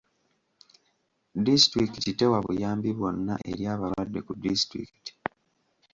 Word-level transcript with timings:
Disitulikiti 1.45 2.11
tewa 2.19 2.39
buyambi 2.45 2.89
bwonna 2.97 3.33
eri 3.51 3.63
abalwadde 3.73 4.19
ku 4.25 4.33
disitulikiti. 4.43 5.11